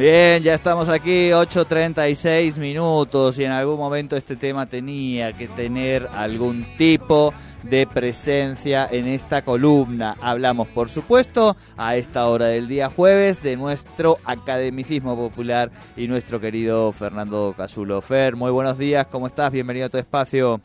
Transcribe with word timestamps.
Bien, 0.00 0.42
ya 0.42 0.54
estamos 0.54 0.88
aquí, 0.88 1.28
8.36 1.28 2.56
minutos 2.56 3.38
y 3.38 3.44
en 3.44 3.50
algún 3.50 3.76
momento 3.76 4.16
este 4.16 4.34
tema 4.34 4.64
tenía 4.64 5.34
que 5.34 5.46
tener 5.46 6.08
algún 6.14 6.64
tipo 6.78 7.34
de 7.64 7.86
presencia 7.86 8.88
en 8.90 9.06
esta 9.06 9.44
columna. 9.44 10.16
Hablamos, 10.22 10.68
por 10.68 10.88
supuesto, 10.88 11.54
a 11.76 11.96
esta 11.96 12.26
hora 12.28 12.46
del 12.46 12.66
día 12.66 12.88
jueves 12.88 13.42
de 13.42 13.58
nuestro 13.58 14.16
academicismo 14.24 15.16
popular 15.16 15.70
y 15.98 16.08
nuestro 16.08 16.40
querido 16.40 16.92
Fernando 16.92 17.52
Casulo. 17.54 18.00
Fer, 18.00 18.36
muy 18.36 18.50
buenos 18.50 18.78
días, 18.78 19.06
¿cómo 19.06 19.26
estás? 19.26 19.52
Bienvenido 19.52 19.84
a 19.84 19.90
tu 19.90 19.98
espacio. 19.98 20.62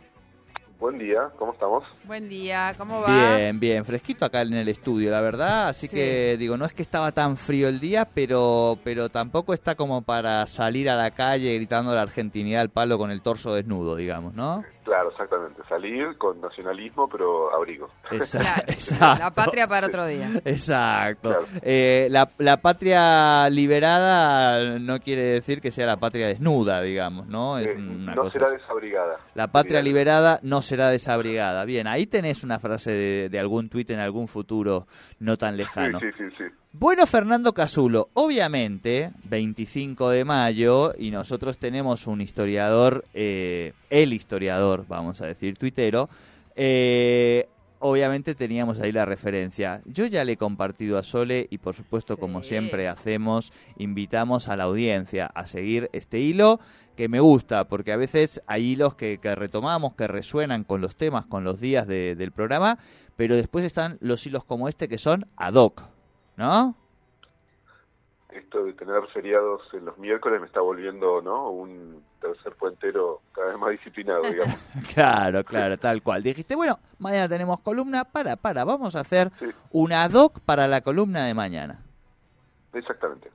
Buen 0.80 1.00
día, 1.00 1.30
¿cómo 1.40 1.54
estamos? 1.54 1.84
Buen 2.04 2.28
día, 2.28 2.76
¿cómo 2.78 3.02
va? 3.02 3.36
Bien, 3.38 3.60
bien, 3.60 3.86
fresquito 3.86 4.26
acá 4.26 4.42
en 4.42 4.54
el 4.54 4.68
estudio, 4.68 5.10
la 5.10 5.22
verdad. 5.22 5.70
Así 5.70 5.88
Sí. 5.88 5.96
que 5.96 6.36
digo, 6.38 6.58
no 6.58 6.66
es 6.66 6.74
que 6.74 6.82
estaba 6.82 7.12
tan 7.14 7.38
frío 7.38 7.70
el 7.70 7.80
día, 7.80 8.06
pero, 8.14 8.78
pero 8.84 9.08
tampoco 9.10 9.54
está 9.54 9.76
como 9.76 10.02
para 10.02 10.46
salir 10.48 10.90
a 10.90 10.96
la 10.96 11.12
calle 11.12 11.56
gritando 11.56 11.96
la 11.96 12.02
argentinidad 12.02 12.62
al 12.62 12.70
palo 12.70 12.98
con 12.98 13.10
el 13.10 13.22
torso 13.22 13.56
desnudo, 13.56 13.96
digamos, 13.96 14.34
¿no? 14.34 14.64
Claro, 14.84 15.10
exactamente. 15.10 15.64
Salir 15.68 16.16
con 16.20 16.40
nacionalismo, 16.42 17.10
pero 17.10 17.52
abrigo. 17.56 17.90
Exacto. 18.12 18.72
La 19.20 19.32
patria 19.34 19.68
para 19.68 19.88
otro 19.88 20.06
día. 20.06 20.30
Exacto. 20.46 21.30
Claro. 21.30 21.46
Eh, 21.64 22.08
la, 22.12 22.30
la 22.38 22.58
patria 22.58 23.50
liberada 23.50 24.78
no 24.78 25.00
quiere 25.00 25.24
decir 25.24 25.60
que 25.60 25.72
sea 25.72 25.88
la 25.88 25.98
patria 25.98 26.28
desnuda, 26.28 26.82
digamos, 26.84 27.26
¿no? 27.26 27.58
Es 27.58 27.70
Eh, 27.70 27.76
una 27.78 28.14
no 28.14 28.22
cosa 28.24 28.34
será 28.34 28.46
así. 28.50 28.58
desabrigada. 28.58 29.18
La 29.34 29.48
patria 29.48 29.82
liberada 29.82 30.40
no 30.44 30.62
será 30.66 30.90
desabrigada. 30.90 31.64
Bien, 31.66 31.88
ahí 31.88 32.06
tenés 32.06 32.44
una 32.44 32.60
frase 32.60 32.92
de, 32.92 33.30
de 33.30 33.40
algún 33.40 33.70
tuit 33.70 33.90
en 33.92 34.00
algún 34.00 34.28
futuro 34.28 34.88
no 35.20 35.38
tan 35.38 35.54
Sí, 35.54 35.60
lejano. 35.60 36.00
sí, 36.00 36.08
sí, 36.18 36.24
sí. 36.38 36.44
Bueno, 36.74 37.06
Fernando 37.06 37.54
Casulo, 37.54 38.10
obviamente, 38.16 39.12
25 39.24 40.10
de 40.10 40.26
mayo, 40.26 40.92
y 40.98 41.10
nosotros 41.10 41.58
tenemos 41.58 42.06
un 42.06 42.20
historiador, 42.20 43.06
eh, 43.14 43.72
el 43.90 44.12
historiador, 44.12 44.86
vamos 44.90 45.22
a 45.22 45.26
decir, 45.28 45.58
tuitero, 45.58 46.10
eh, 46.54 47.48
obviamente 47.86 48.36
teníamos 48.36 48.80
ahí 48.80 48.92
la 48.92 49.06
referencia. 49.06 49.82
Yo 49.86 50.06
ya 50.06 50.24
le 50.24 50.34
he 50.34 50.38
compartido 50.38 50.98
a 50.98 51.04
Sole 51.04 51.48
y 51.50 51.58
por 51.60 51.76
supuesto, 51.76 52.18
como 52.18 52.44
siempre 52.44 52.88
hacemos, 52.88 53.54
invitamos 53.78 54.48
a 54.48 54.56
la 54.56 54.64
audiencia 54.66 55.28
a 55.28 55.46
seguir 55.46 55.90
este 55.94 56.20
hilo 56.20 56.60
que 56.96 57.08
me 57.10 57.20
gusta, 57.20 57.68
porque 57.68 57.92
a 57.92 57.98
veces 57.98 58.42
hay 58.48 58.72
hilos 58.74 58.96
que, 58.96 59.20
que 59.20 59.36
retomamos, 59.36 59.94
que 59.96 60.08
resuenan 60.08 60.64
con 60.64 60.82
los 60.82 60.96
temas, 60.96 61.26
con 61.26 61.44
los 61.44 61.60
días 61.60 61.88
de- 61.88 62.16
del 62.16 62.32
programa, 62.32 62.78
pero 63.16 63.36
después 63.36 63.64
están 63.66 63.98
los 64.02 64.26
hilos 64.26 64.44
como 64.44 64.68
este 64.68 64.88
que 64.88 64.98
son 64.98 65.26
ad 65.36 65.54
hoc, 65.56 65.82
¿no? 66.38 66.76
Esto 68.30 68.66
de 68.66 68.74
tener 68.74 69.02
feriados 69.14 69.62
en 69.74 69.86
los 69.86 69.98
miércoles 69.98 70.42
me 70.42 70.48
está 70.48 70.60
volviendo, 70.60 71.22
¿no? 71.22 71.50
Un 71.52 71.95
tercer 72.22 72.54
puentero 72.54 73.22
cada 73.34 73.48
vez 73.50 73.58
más 73.60 73.72
disciplinado, 73.72 74.24
digamos. 74.24 74.56
Claro, 74.94 75.44
claro, 75.44 75.78
tal 75.78 76.02
cual. 76.02 76.24
Dijiste, 76.24 76.56
bueno, 76.56 76.80
mañana 77.00 77.28
tenemos 77.30 77.60
columna, 77.60 78.04
para, 78.06 78.36
para, 78.36 78.64
vamos 78.64 78.96
a 78.96 79.02
hacer 79.02 79.32
Sí. 79.40 79.46
un 79.72 79.92
ad 79.94 80.12
hoc 80.14 80.40
para 80.42 80.68
la 80.68 80.82
columna 80.82 81.26
de 81.26 81.34
mañana. 81.34 81.80
Exactamente. 82.74 83.30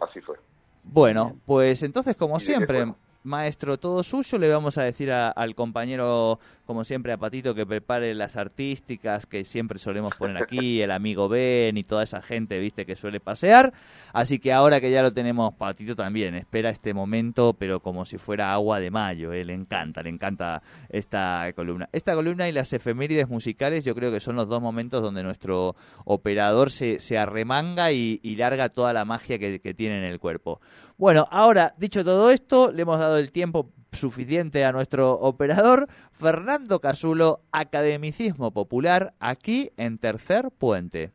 Así 0.00 0.20
fue. 0.20 0.36
Bueno, 0.82 1.36
pues 1.46 1.82
entonces, 1.82 2.16
como 2.16 2.36
¿Y 2.36 2.38
de 2.40 2.44
qué 2.44 2.44
siempre? 2.46 2.94
Maestro, 3.24 3.78
todo 3.78 4.02
suyo, 4.02 4.38
le 4.38 4.48
vamos 4.48 4.78
a 4.78 4.84
decir 4.84 5.10
a- 5.10 5.28
al 5.30 5.54
compañero, 5.54 6.38
como 6.66 6.84
siempre, 6.84 7.12
a 7.12 7.16
Patito, 7.16 7.54
que 7.54 7.66
prepare 7.66 8.14
las 8.14 8.36
artísticas 8.36 9.26
que 9.26 9.44
siempre 9.44 9.78
solemos 9.78 10.14
poner 10.16 10.42
aquí, 10.42 10.80
el 10.82 10.90
amigo 10.90 11.28
Ben 11.28 11.76
y 11.76 11.82
toda 11.82 12.04
esa 12.04 12.22
gente, 12.22 12.58
viste, 12.58 12.86
que 12.86 12.96
suele 12.96 13.20
pasear. 13.20 13.72
Así 14.12 14.38
que 14.38 14.52
ahora 14.52 14.80
que 14.80 14.90
ya 14.90 15.02
lo 15.02 15.12
tenemos, 15.12 15.54
Patito 15.54 15.96
también 15.96 16.34
espera 16.34 16.70
este 16.70 16.94
momento, 16.94 17.54
pero 17.58 17.80
como 17.80 18.04
si 18.04 18.18
fuera 18.18 18.52
agua 18.52 18.78
de 18.78 18.90
mayo, 18.90 19.32
eh, 19.32 19.44
le 19.44 19.54
encanta, 19.54 20.02
le 20.02 20.10
encanta 20.10 20.62
esta 20.90 21.50
columna. 21.56 21.88
Esta 21.92 22.14
columna 22.14 22.48
y 22.48 22.52
las 22.52 22.72
efemérides 22.72 23.28
musicales, 23.28 23.84
yo 23.84 23.94
creo 23.94 24.12
que 24.12 24.20
son 24.20 24.36
los 24.36 24.48
dos 24.48 24.60
momentos 24.60 25.02
donde 25.02 25.22
nuestro 25.22 25.74
operador 26.04 26.70
se, 26.70 27.00
se 27.00 27.18
arremanga 27.18 27.90
y, 27.92 28.20
y 28.22 28.36
larga 28.36 28.68
toda 28.68 28.92
la 28.92 29.04
magia 29.04 29.38
que, 29.38 29.60
que 29.60 29.72
tiene 29.74 29.98
en 29.98 30.04
el 30.04 30.20
cuerpo. 30.20 30.60
Bueno, 30.98 31.26
ahora, 31.30 31.74
dicho 31.78 32.04
todo 32.04 32.30
esto, 32.30 32.70
le 32.70 32.82
hemos 32.82 32.98
dado 32.98 33.13
el 33.16 33.32
tiempo 33.32 33.70
suficiente 33.92 34.64
a 34.64 34.72
nuestro 34.72 35.12
operador, 35.12 35.86
Fernando 36.12 36.80
Casulo, 36.80 37.40
Academicismo 37.52 38.52
Popular, 38.52 39.14
aquí 39.20 39.70
en 39.76 39.98
Tercer 39.98 40.50
Puente. 40.50 41.12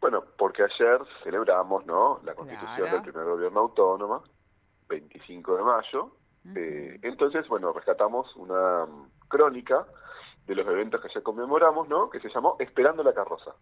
Bueno, 0.00 0.24
porque 0.36 0.64
ayer 0.64 0.98
celebramos, 1.22 1.86
¿no? 1.86 2.20
La 2.24 2.34
constitución 2.34 2.76
Claro. 2.88 2.92
del 2.94 3.02
primer 3.02 3.24
gobierno 3.24 3.60
autónomo, 3.60 4.22
25 4.88 5.56
de 5.56 5.62
mayo. 5.62 6.16
Eh, 6.56 6.98
entonces, 7.02 7.46
bueno, 7.48 7.72
rescatamos 7.72 8.34
una 8.36 8.86
crónica 9.28 9.86
de 10.46 10.56
los 10.56 10.66
eventos 10.66 11.00
que 11.00 11.06
ayer 11.08 11.22
conmemoramos, 11.22 11.88
¿no? 11.88 12.10
Que 12.10 12.18
se 12.18 12.28
llamó 12.30 12.56
Esperando 12.58 13.04
la 13.04 13.14
carroza, 13.14 13.52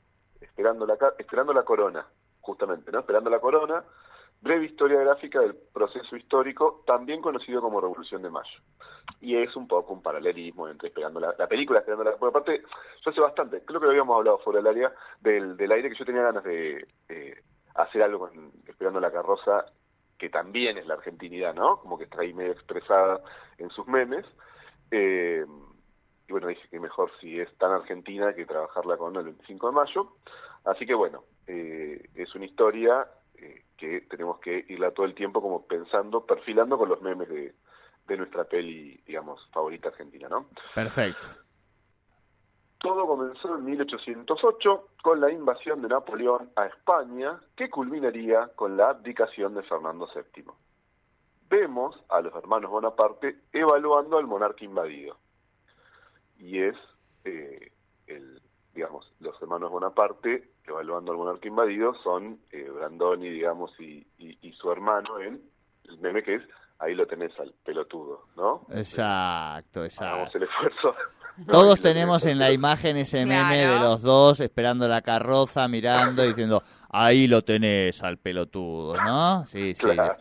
esperando 0.40 0.86
la, 0.86 0.96
esperando 1.18 1.52
la 1.52 1.62
corona, 1.62 2.06
justamente, 2.40 2.90
¿no? 2.90 3.00
Esperando 3.00 3.28
la 3.28 3.38
corona, 3.38 3.84
breve 4.40 4.66
historia 4.66 5.00
gráfica 5.00 5.40
del 5.40 5.54
proceso 5.54 6.16
histórico, 6.16 6.82
también 6.86 7.20
conocido 7.20 7.60
como 7.60 7.80
Revolución 7.80 8.22
de 8.22 8.30
Mayo. 8.30 8.60
Y 9.20 9.36
es 9.36 9.54
un 9.54 9.68
poco 9.68 9.92
un 9.92 10.02
paralelismo 10.02 10.68
entre 10.68 10.88
Esperando 10.88 11.20
la, 11.20 11.34
la 11.38 11.46
película, 11.46 11.80
Esperando 11.80 12.04
la... 12.04 12.16
Por 12.16 12.30
aparte, 12.30 12.62
yo 13.04 13.10
hace 13.10 13.20
bastante, 13.20 13.62
creo 13.64 13.80
que 13.80 13.86
lo 13.86 13.90
habíamos 13.90 14.16
hablado 14.16 14.38
fuera 14.38 14.58
del 14.58 14.68
área, 14.68 14.92
del, 15.20 15.56
del 15.56 15.72
aire, 15.72 15.90
que 15.90 15.98
yo 15.98 16.04
tenía 16.04 16.22
ganas 16.22 16.44
de 16.44 16.86
eh, 17.08 17.42
hacer 17.74 18.02
algo 18.02 18.28
con 18.28 18.52
Esperando 18.66 19.00
la 19.00 19.12
carroza, 19.12 19.66
que 20.18 20.30
también 20.30 20.78
es 20.78 20.86
la 20.86 20.94
argentinidad, 20.94 21.54
¿no? 21.54 21.78
Como 21.78 21.98
que 21.98 22.04
está 22.04 22.18
medio 22.18 22.52
expresada 22.52 23.20
en 23.58 23.70
sus 23.70 23.86
memes. 23.86 24.24
Eh, 24.90 25.44
y 26.28 26.32
bueno, 26.32 26.48
dije 26.48 26.68
que 26.70 26.78
mejor 26.78 27.10
si 27.20 27.40
es 27.40 27.52
tan 27.56 27.72
argentina 27.72 28.34
que 28.34 28.46
trabajarla 28.46 28.96
con 28.96 29.16
el 29.16 29.24
25 29.24 29.66
de 29.68 29.72
mayo. 29.74 30.12
Así 30.64 30.86
que 30.86 30.94
bueno, 30.94 31.24
eh, 31.46 32.08
es 32.14 32.34
una 32.34 32.44
historia 32.44 33.08
eh, 33.42 33.64
que 33.76 34.02
tenemos 34.02 34.38
que 34.40 34.64
irla 34.68 34.90
todo 34.92 35.06
el 35.06 35.14
tiempo 35.14 35.40
como 35.40 35.66
pensando, 35.66 36.24
perfilando 36.26 36.76
con 36.76 36.88
los 36.88 37.00
memes 37.00 37.28
de, 37.28 37.54
de 38.06 38.16
nuestra 38.16 38.44
peli, 38.44 39.00
digamos, 39.06 39.48
favorita 39.52 39.88
argentina, 39.88 40.28
¿no? 40.28 40.48
Perfecto. 40.74 41.28
Todo 42.78 43.06
comenzó 43.06 43.56
en 43.56 43.64
1808 43.64 44.88
con 45.02 45.20
la 45.20 45.30
invasión 45.30 45.82
de 45.82 45.88
Napoleón 45.88 46.50
a 46.56 46.66
España, 46.66 47.38
que 47.54 47.68
culminaría 47.68 48.48
con 48.56 48.76
la 48.76 48.90
abdicación 48.90 49.54
de 49.54 49.62
Fernando 49.62 50.08
VII. 50.14 50.44
Vemos 51.50 52.02
a 52.08 52.20
los 52.22 52.34
hermanos 52.34 52.70
Bonaparte 52.70 53.40
evaluando 53.52 54.16
al 54.16 54.26
monarca 54.26 54.64
invadido. 54.64 55.18
Y 56.38 56.62
es, 56.62 56.76
eh, 57.24 57.70
el, 58.06 58.40
digamos, 58.74 59.12
los 59.20 59.40
hermanos 59.42 59.70
Bonaparte 59.70 60.50
evaluando 60.70 61.12
al 61.12 61.18
monarca 61.18 61.46
invadido 61.48 61.94
son 62.02 62.38
eh, 62.50 62.68
Brandoni, 62.74 63.28
digamos, 63.28 63.70
y, 63.78 64.06
y, 64.18 64.38
y 64.42 64.52
su 64.54 64.70
hermano 64.72 65.20
en 65.20 65.40
el 65.88 65.98
meme 65.98 66.22
que 66.22 66.36
es, 66.36 66.42
ahí 66.78 66.94
lo 66.94 67.06
tenés 67.06 67.32
al 67.38 67.52
pelotudo, 67.64 68.26
¿no? 68.36 68.66
Exacto, 68.74 69.80
Hagamos 69.80 69.92
exacto. 69.92 70.38
el 70.38 70.44
esfuerzo. 70.44 70.94
Todos 71.50 71.80
tenemos 71.80 72.26
en 72.26 72.38
la 72.38 72.52
imagen 72.52 72.96
ese 72.96 73.24
meme 73.24 73.62
Claro. 73.64 73.72
de 73.74 73.80
los 73.80 74.02
dos 74.02 74.40
esperando 74.40 74.86
la 74.88 75.00
carroza, 75.00 75.68
mirando 75.68 76.24
y 76.24 76.28
diciendo, 76.28 76.62
ahí 76.90 77.26
lo 77.26 77.42
tenés 77.42 78.02
al 78.02 78.18
pelotudo, 78.18 78.96
¿no? 78.96 79.46
Sí, 79.46 79.74
sí. 79.74 79.80
Claro. 79.82 80.16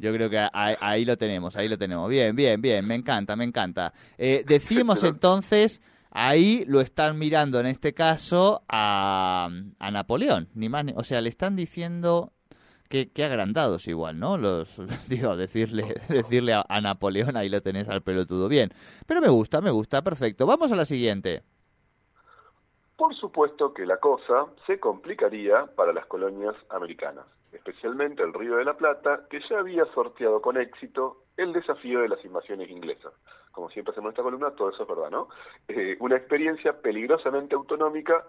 Yo 0.00 0.12
creo 0.12 0.30
que 0.30 0.38
ahí, 0.52 0.76
ahí 0.80 1.04
lo 1.04 1.16
tenemos, 1.16 1.56
ahí 1.56 1.68
lo 1.68 1.76
tenemos. 1.76 2.08
Bien, 2.08 2.34
bien, 2.34 2.60
bien, 2.62 2.86
me 2.86 2.94
encanta, 2.94 3.34
me 3.36 3.44
encanta. 3.44 3.92
Eh, 4.16 4.44
decimos 4.46 5.02
entonces, 5.04 5.80
ahí 6.26 6.64
lo 6.66 6.80
están 6.80 7.18
mirando 7.18 7.60
en 7.60 7.66
este 7.66 7.94
caso 7.94 8.62
a, 8.68 9.48
a 9.78 9.90
Napoleón, 9.90 10.48
ni 10.54 10.68
más, 10.68 10.84
ni- 10.84 10.92
o 10.96 11.04
sea, 11.04 11.20
le 11.20 11.28
están 11.28 11.54
diciendo 11.54 12.32
que, 12.88 13.10
agrandados 13.22 13.86
igual, 13.86 14.18
¿no? 14.18 14.36
Los, 14.36 14.76
digo, 15.08 15.36
decirle, 15.36 15.94
decirle 16.08 16.54
a, 16.54 16.64
a 16.68 16.80
Napoleón, 16.80 17.36
ahí 17.36 17.48
lo 17.48 17.60
tenés 17.62 17.88
al 17.88 18.02
pelotudo. 18.02 18.48
Bien, 18.48 18.70
pero 19.06 19.20
me 19.20 19.28
gusta, 19.28 19.60
me 19.60 19.70
gusta, 19.70 20.02
perfecto. 20.02 20.44
Vamos 20.46 20.72
a 20.72 20.76
la 20.76 20.84
siguiente. 20.84 21.42
Por 22.96 23.14
supuesto 23.14 23.72
que 23.72 23.86
la 23.86 23.98
cosa 23.98 24.46
se 24.66 24.80
complicaría 24.80 25.66
para 25.76 25.92
las 25.92 26.06
colonias 26.06 26.56
americanas, 26.70 27.26
especialmente 27.52 28.22
el 28.22 28.34
Río 28.34 28.56
de 28.56 28.64
la 28.64 28.76
Plata, 28.76 29.26
que 29.30 29.40
ya 29.48 29.58
había 29.60 29.84
sorteado 29.86 30.40
con 30.40 30.56
éxito 30.56 31.22
el 31.36 31.52
desafío 31.52 32.00
de 32.00 32.08
las 32.08 32.24
invasiones 32.24 32.68
inglesas. 32.70 33.12
Como 33.52 33.70
siempre 33.70 33.92
hacemos 33.92 34.08
en 34.08 34.12
esta 34.12 34.22
columna, 34.22 34.50
todo 34.50 34.70
eso 34.70 34.82
es 34.82 34.88
verdad, 34.88 35.10
¿no? 35.10 35.28
Eh, 35.68 35.96
una 36.00 36.16
experiencia 36.16 36.80
peligrosamente 36.80 37.54
autonómica 37.54 38.24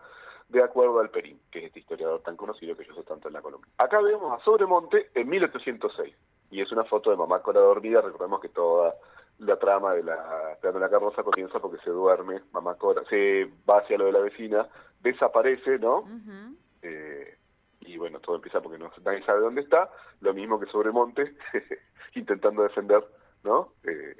de 0.47 0.63
acuerdo 0.63 0.99
al 0.99 1.09
Perín, 1.09 1.39
que 1.51 1.59
es 1.59 1.65
este 1.65 1.79
historiador 1.79 2.21
tan 2.21 2.35
conocido 2.35 2.75
que 2.75 2.85
yo 2.85 2.93
sé 2.95 3.03
tanto 3.03 3.27
en 3.27 3.35
la 3.35 3.41
columna. 3.41 3.67
Acá 3.77 4.01
vemos 4.01 4.31
a 4.33 4.43
Sobremonte 4.43 5.09
en 5.13 5.29
1806, 5.29 6.15
y 6.51 6.61
es 6.61 6.71
una 6.71 6.83
foto 6.85 7.11
de 7.11 7.17
mamá 7.17 7.41
con 7.41 7.55
la 7.55 7.61
dormida, 7.61 8.01
recordemos 8.01 8.41
que 8.41 8.49
toda 8.49 8.95
la 9.39 9.57
trama 9.57 9.93
de 9.93 10.03
la 10.03 10.51
Esperando 10.53 10.79
la 10.79 10.89
carroza 10.89 11.23
comienza 11.23 11.59
porque 11.59 11.81
se 11.83 11.89
duerme, 11.89 12.41
mamá 12.51 12.75
Cora, 12.75 13.03
se 13.09 13.49
va 13.69 13.79
hacia 13.79 13.97
lo 13.97 14.05
de 14.05 14.11
la 14.11 14.19
vecina, 14.19 14.67
desaparece, 15.01 15.79
¿no? 15.79 15.99
Ujú. 15.99 16.55
Eh, 16.81 17.37
y 17.81 17.97
bueno, 17.97 18.19
todo 18.19 18.35
empieza 18.35 18.61
porque 18.61 18.77
no, 18.77 18.91
nadie 19.03 19.23
sabe 19.23 19.41
dónde 19.41 19.61
está, 19.61 19.89
lo 20.21 20.33
mismo 20.33 20.59
que 20.59 20.65
Sobremonte, 20.67 21.35
intentando 22.15 22.63
defender, 22.63 23.05
¿no? 23.43 23.73
Eh, 23.83 24.15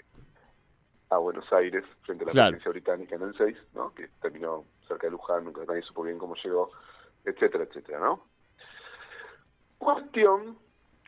a 1.11 1.17
Buenos 1.17 1.51
Aires 1.53 1.83
frente 2.03 2.23
a 2.23 2.27
la 2.27 2.31
Claro. 2.33 2.51
presencia 2.51 2.71
británica 2.71 3.15
en 3.15 3.21
el 3.23 3.35
6, 3.35 3.57
¿no? 3.73 3.94
Que 3.94 4.07
terminó 4.21 4.65
cerca 4.88 5.07
de 5.07 5.11
Luján, 5.11 5.44
nunca 5.45 5.61
nadie 5.67 5.81
supo 5.81 6.03
bien 6.03 6.17
cómo 6.19 6.35
llegó, 6.35 6.71
etcétera, 7.25 7.63
etcétera, 7.63 8.00
¿no? 8.00 8.25
Cuestión, 9.77 10.57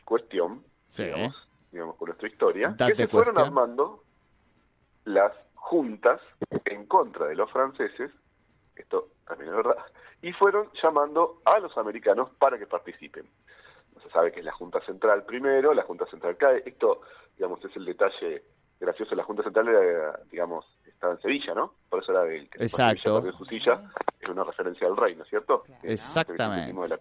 cuestión, 0.04 0.64
Sí. 0.88 1.04
digamos, 1.04 1.48
digamos 1.70 1.96
por 1.96 2.08
nuestra 2.08 2.28
historia, 2.28 2.74
Date 2.76 2.92
que 2.94 3.02
se 3.02 3.08
fueron 3.08 3.38
armando 3.38 4.02
las 5.04 5.32
juntas 5.54 6.20
en 6.64 6.86
contra 6.86 7.26
de 7.26 7.34
los 7.36 7.50
franceses, 7.50 8.10
esto 8.82 9.08
también 9.26 9.50
es 9.50 9.56
verdad, 9.56 9.76
y 10.20 10.32
fueron 10.32 10.68
llamando 10.82 11.40
a 11.44 11.58
los 11.58 11.76
americanos 11.76 12.30
para 12.38 12.58
que 12.58 12.66
participen. 12.66 13.26
No 13.94 14.00
se 14.00 14.10
sabe 14.10 14.32
que 14.32 14.40
es 14.40 14.46
la 14.46 14.52
Junta 14.52 14.80
Central 14.84 15.24
primero, 15.24 15.74
la 15.74 15.82
Junta 15.82 16.06
Central 16.06 16.36
cae, 16.36 16.62
esto, 16.66 17.02
digamos, 17.36 17.64
es 17.64 17.74
el 17.76 17.84
detalle 17.84 18.42
gracioso, 18.78 19.14
la 19.14 19.24
Junta 19.24 19.42
Central 19.42 19.68
era, 19.68 20.20
digamos, 20.30 20.66
estaba 20.86 21.14
en 21.14 21.20
Sevilla, 21.20 21.54
¿no? 21.54 21.74
Por 21.88 22.02
eso 22.02 22.12
era 22.12 22.24
del 22.24 22.48
que 22.48 22.58
Sevilla, 22.58 22.92
Exacto. 22.92 23.14
perdió 23.22 23.32
su 23.32 23.44
silla, 23.44 23.90
es 24.20 24.28
una 24.28 24.44
referencia 24.44 24.86
al 24.86 24.96
rey, 24.96 25.14
¿no 25.14 25.22
es 25.22 25.28
cierto? 25.28 25.64
Exactamente. 25.82 26.72
de 26.72 26.88
la, 26.88 26.98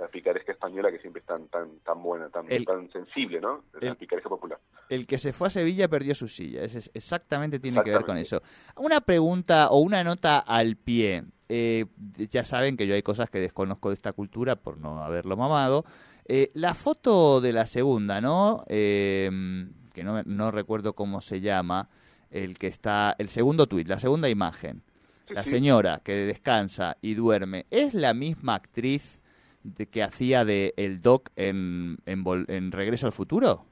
la 0.00 0.08
picaresca 0.08 0.52
española 0.52 0.90
que 0.90 0.98
siempre 0.98 1.20
es 1.20 1.26
tan, 1.26 1.46
tan, 1.48 1.78
tan 1.84 2.02
buena, 2.02 2.28
tan, 2.30 2.50
El- 2.50 2.64
tan 2.64 2.90
sensible, 2.90 3.40
¿no? 3.40 3.64
La 3.80 3.90
el- 3.90 3.96
picaresca 3.96 4.28
popular. 4.30 4.58
El 4.88 5.06
que 5.06 5.18
se 5.18 5.32
fue 5.32 5.48
a 5.48 5.50
Sevilla 5.50 5.88
perdió 5.88 6.14
su 6.14 6.26
silla. 6.26 6.62
Ese 6.62 6.78
es- 6.78 6.90
exactamente 6.94 7.60
tiene 7.60 7.82
que 7.84 7.90
ver 7.90 8.04
con 8.04 8.16
eso. 8.16 8.40
Una 8.76 9.00
pregunta 9.02 9.68
o 9.70 9.78
una 9.80 10.02
nota 10.02 10.38
al 10.38 10.76
pie. 10.76 11.24
Eh, 11.48 11.84
ya 12.30 12.44
saben 12.44 12.76
que 12.76 12.86
yo 12.86 12.94
hay 12.94 13.02
cosas 13.02 13.28
que 13.28 13.40
desconozco 13.40 13.90
de 13.90 13.94
esta 13.94 14.12
cultura 14.12 14.56
por 14.56 14.78
no 14.78 15.02
haberlo 15.04 15.36
mamado. 15.36 15.84
Eh, 16.26 16.50
la 16.54 16.74
foto 16.74 17.40
de 17.40 17.52
la 17.52 17.66
segunda, 17.66 18.20
¿no? 18.20 18.64
Eh, 18.68 19.30
que 19.92 20.02
no, 20.04 20.22
no 20.22 20.50
recuerdo 20.50 20.94
cómo 20.94 21.20
se 21.20 21.40
llama. 21.40 21.88
El 22.30 22.56
que 22.58 22.68
está. 22.68 23.14
El 23.18 23.28
segundo 23.28 23.66
tuit, 23.66 23.86
la 23.88 23.98
segunda 23.98 24.28
imagen. 24.28 24.82
Sí, 25.28 25.34
La 25.34 25.44
sí. 25.44 25.50
señora 25.50 26.00
que 26.04 26.12
descansa 26.14 26.96
y 27.02 27.14
duerme. 27.14 27.66
¿Es 27.70 27.92
la 27.94 28.14
misma 28.14 28.54
actriz 28.54 29.19
de 29.62 29.86
que 29.86 30.02
hacía 30.02 30.44
de 30.44 30.74
el 30.76 31.00
Doc 31.02 31.30
en, 31.36 31.98
en, 32.06 32.24
Vol- 32.24 32.46
en 32.48 32.72
Regreso 32.72 33.06
al 33.06 33.12
Futuro? 33.12 33.64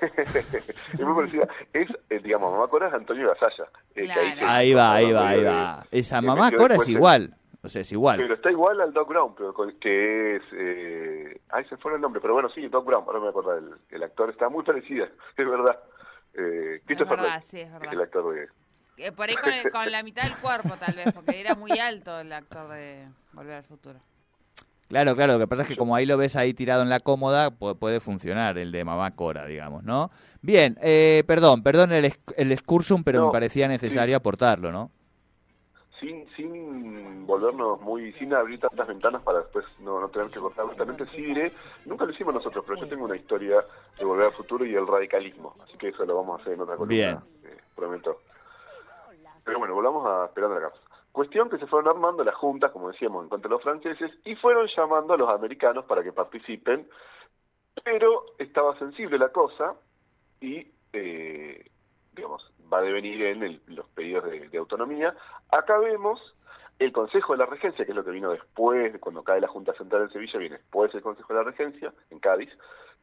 es 0.02 1.00
muy 1.00 1.14
parecida. 1.14 1.48
Es, 1.72 1.88
eh, 2.10 2.20
digamos, 2.22 2.50
mamá 2.52 2.68
Cora 2.68 2.88
es 2.88 2.94
Antonio 2.94 3.28
Gasalla. 3.28 3.70
eh, 3.94 4.04
Claro. 4.04 4.40
Ahí 4.48 4.74
va, 4.74 4.94
ahí 4.94 5.12
va, 5.12 5.28
ahí 5.28 5.40
de- 5.40 5.46
va. 5.48 5.86
Esa 5.90 6.20
mamá 6.20 6.50
Cora 6.52 6.74
es 6.76 6.88
igual. 6.88 7.36
O 7.64 7.68
sea, 7.68 7.82
es 7.82 7.92
igual. 7.92 8.18
Pero 8.18 8.34
está 8.34 8.50
igual 8.50 8.80
al 8.80 8.92
Doc 8.92 9.08
Brown, 9.08 9.34
pero 9.36 9.54
con- 9.54 9.78
que 9.78 10.36
es... 10.36 10.42
Eh, 10.52 11.40
ahí 11.50 11.64
se 11.66 11.76
fue 11.76 11.94
el 11.94 12.00
nombre, 12.00 12.20
pero 12.20 12.34
bueno, 12.34 12.48
sí, 12.48 12.66
Doc 12.66 12.84
Brown, 12.84 13.04
ahora 13.06 13.20
me 13.20 13.28
acuerdo, 13.28 13.56
el, 13.56 13.70
el 13.90 14.02
actor 14.02 14.30
está 14.30 14.48
muy 14.48 14.64
parecida, 14.64 15.04
es 15.36 15.46
verdad. 15.48 15.78
Eh, 16.34 16.76
Es 16.76 16.82
Christopher 16.86 17.18
verdad, 17.18 17.28
Reeve 17.28 17.42
sí, 17.42 17.60
es 17.60 17.68
es 17.86 17.92
el 17.92 18.00
actor 18.00 18.34
de... 18.34 18.48
Eh, 18.96 19.12
Por 19.12 19.28
ahí 19.28 19.36
con, 19.36 19.52
el- 19.52 19.70
con 19.70 19.92
la 19.92 20.02
mitad 20.02 20.24
del 20.24 20.36
cuerpo, 20.38 20.70
tal 20.76 20.94
vez, 20.96 21.12
porque 21.14 21.40
era 21.40 21.54
muy 21.54 21.78
alto 21.78 22.18
el 22.18 22.32
actor 22.32 22.68
de 22.68 23.06
Volver 23.32 23.54
al 23.58 23.64
Futuro. 23.64 24.00
Claro, 24.92 25.16
claro. 25.16 25.32
Lo 25.32 25.38
que 25.38 25.46
pasa 25.46 25.62
es 25.62 25.68
que 25.68 25.76
como 25.76 25.96
ahí 25.96 26.04
lo 26.04 26.18
ves 26.18 26.36
ahí 26.36 26.52
tirado 26.52 26.82
en 26.82 26.90
la 26.90 27.00
cómoda, 27.00 27.50
pu- 27.50 27.78
puede 27.78 27.98
funcionar 27.98 28.58
el 28.58 28.70
de 28.72 28.84
mamá 28.84 29.12
Cora, 29.12 29.46
digamos, 29.46 29.84
¿no? 29.84 30.10
Bien, 30.42 30.76
eh, 30.82 31.24
perdón, 31.26 31.62
perdón 31.62 31.92
el, 31.92 32.12
el 32.36 32.52
excursum, 32.52 33.02
pero 33.02 33.20
No, 33.20 33.26
me 33.28 33.32
parecía 33.32 33.68
necesario 33.68 34.12
sí. 34.14 34.16
aportarlo, 34.16 34.70
¿no? 34.70 34.90
sin 35.98 36.28
sin 36.36 37.26
volvernos 37.26 37.80
muy 37.80 38.12
sin 38.14 38.34
abrir 38.34 38.58
tantas 38.58 38.88
ventanas 38.88 39.22
para 39.22 39.38
después 39.38 39.64
no, 39.78 40.00
no 40.00 40.08
tener 40.08 40.30
que 40.30 40.40
cortar 40.40 40.66
justamente 40.66 41.06
sí 41.14 41.22
diré 41.22 41.52
nunca 41.84 42.04
lo 42.04 42.10
hicimos 42.10 42.34
nosotros 42.34 42.64
pero 42.66 42.80
yo 42.80 42.88
tengo 42.88 43.04
una 43.04 43.14
historia 43.14 43.64
de 43.98 44.04
volver 44.04 44.26
al 44.26 44.32
futuro 44.32 44.66
y 44.66 44.74
el 44.74 44.84
radicalismo 44.84 45.54
así 45.62 45.78
que 45.78 45.90
eso 45.90 46.04
lo 46.04 46.16
vamos 46.16 46.38
a 46.38 46.42
hacer 46.42 46.54
en 46.54 46.60
otra 46.62 46.76
columna 46.76 46.96
Bien. 46.96 47.18
eh, 47.44 47.56
prometo 47.76 48.18
pero 49.44 49.60
bueno 49.60 49.74
volvamos 49.74 50.04
a 50.08 50.24
esperando 50.24 50.56
la 50.58 50.70
casa 50.70 50.80
cuestión 51.12 51.50
que 51.50 51.58
se 51.58 51.66
fueron 51.66 51.94
armando 51.94 52.24
las 52.24 52.34
juntas 52.34 52.72
como 52.72 52.90
decíamos 52.90 53.22
en 53.22 53.28
contra 53.28 53.48
de 53.48 53.54
los 53.54 53.62
franceses 53.62 54.10
y 54.24 54.34
fueron 54.36 54.66
llamando 54.74 55.14
a 55.14 55.18
los 55.18 55.30
americanos 55.30 55.84
para 55.84 56.02
que 56.02 56.12
participen 56.12 56.88
pero 57.84 58.24
estaba 58.38 58.78
sensible 58.78 59.18
la 59.18 59.28
cosa 59.28 59.74
y 60.40 60.66
eh, 60.92 61.70
digamos 62.14 62.52
va 62.72 62.78
a 62.78 62.82
devenir 62.82 63.22
en 63.22 63.60
los 63.66 63.86
pedidos 63.90 64.24
de, 64.24 64.48
de 64.48 64.58
autonomía. 64.58 65.14
Acá 65.50 65.78
vemos 65.78 66.18
el 66.78 66.92
Consejo 66.92 67.32
de 67.32 67.38
la 67.38 67.46
Regencia, 67.46 67.84
que 67.84 67.92
es 67.92 67.96
lo 67.96 68.04
que 68.04 68.10
vino 68.10 68.30
después, 68.30 68.98
cuando 68.98 69.22
cae 69.22 69.40
la 69.40 69.48
Junta 69.48 69.74
Central 69.74 70.02
en 70.02 70.10
Sevilla, 70.10 70.38
viene 70.38 70.56
después 70.56 70.94
el 70.94 71.02
Consejo 71.02 71.32
de 71.32 71.38
la 71.38 71.44
Regencia, 71.44 71.92
en 72.10 72.18
Cádiz, 72.18 72.50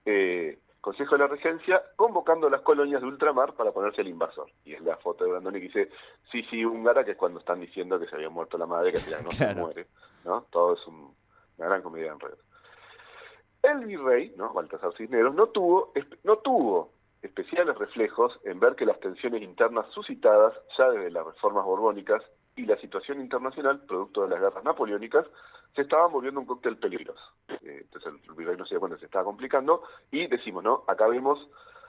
eh, 0.05 0.59
Consejo 0.81 1.15
de 1.15 1.19
la 1.19 1.27
Regencia 1.27 1.83
convocando 1.95 2.47
a 2.47 2.49
las 2.49 2.61
colonias 2.61 3.01
de 3.01 3.07
ultramar 3.07 3.53
para 3.53 3.71
ponerse 3.71 4.01
el 4.01 4.07
invasor. 4.07 4.49
Y 4.63 4.73
es 4.73 4.81
la 4.81 4.95
foto 4.97 5.23
de 5.25 5.31
Brandoni 5.31 5.59
que 5.59 5.65
dice, 5.67 5.89
sí, 6.31 6.43
sí, 6.49 6.63
húngara, 6.63 7.03
que 7.03 7.11
es 7.11 7.17
cuando 7.17 7.39
están 7.39 7.59
diciendo 7.59 7.99
que 7.99 8.07
se 8.07 8.15
había 8.15 8.29
muerto 8.29 8.57
la 8.57 8.65
madre, 8.65 8.91
que 8.91 8.97
al 8.97 9.03
final 9.03 9.23
no 9.25 9.31
se 9.31 9.55
muere, 9.55 9.87
¿no? 10.23 10.43
Todo 10.49 10.73
es 10.75 10.87
un- 10.87 11.13
una 11.57 11.67
gran 11.67 11.81
comedia 11.81 12.07
de 12.07 12.13
enredos. 12.13 12.39
El 13.61 13.85
virrey, 13.85 14.33
¿no? 14.37 14.53
Baltasar 14.53 14.93
Cisneros, 14.95 15.35
no 15.35 15.47
tuvo, 15.47 15.91
no 16.23 16.37
tuvo 16.37 16.93
especiales 17.21 17.77
reflejos 17.77 18.39
en 18.45 18.61
ver 18.61 18.75
que 18.75 18.85
las 18.85 18.97
tensiones 19.01 19.41
internas 19.41 19.85
suscitadas 19.91 20.53
ya 20.77 20.89
desde 20.89 21.11
las 21.11 21.25
reformas 21.25 21.65
borbónicas 21.65 22.23
y 22.59 22.65
la 22.65 22.77
situación 22.77 23.21
internacional, 23.21 23.79
producto 23.87 24.23
de 24.23 24.29
las 24.29 24.41
guerras 24.41 24.63
napoleónicas, 24.65 25.25
se 25.73 25.83
estaban 25.83 26.11
volviendo 26.11 26.41
un 26.41 26.45
cóctel 26.45 26.77
peligroso. 26.77 27.23
Eh, 27.47 27.83
entonces 27.83 28.13
el 28.27 28.35
virrey 28.35 28.57
no 28.57 28.65
se 28.65 28.77
que 28.77 28.97
se 28.97 29.05
estaba 29.05 29.23
complicando 29.23 29.83
y 30.11 30.27
decimos, 30.27 30.61
¿no? 30.61 30.83
Acá 30.87 31.07
vemos, 31.07 31.39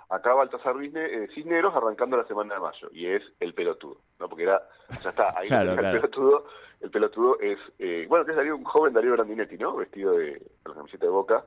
acá 0.09 0.33
Baltasar 0.33 0.77
eh, 0.81 1.29
Cisneros 1.35 1.75
arrancando 1.75 2.17
la 2.17 2.27
semana 2.29 2.55
de 2.55 2.61
mayo 2.61 2.89
y 2.93 3.07
es 3.07 3.23
el 3.41 3.53
pelotudo, 3.53 4.01
¿no? 4.21 4.29
Porque 4.29 4.45
era, 4.45 4.63
ya 5.03 5.11
está, 5.11 5.37
ahí 5.37 5.49
Claro, 5.49 5.73
el 5.73 5.77
pelotudo, 5.79 6.47
el 6.81 6.91
pelotudo 6.91 7.41
es, 7.41 7.59
eh, 7.81 8.07
bueno, 8.09 8.25
que 8.25 8.31
es 8.31 8.37
Darío, 8.37 8.57
un 8.57 8.65
joven 8.65 8.93
Darío 8.93 9.13
Grandinetti, 9.15 9.59
¿no? 9.59 9.75
Vestido 9.75 10.13
de, 10.13 10.39
con 10.63 10.73
la 10.73 10.79
camiseta 10.79 11.07
de 11.07 11.13
boca, 11.13 11.45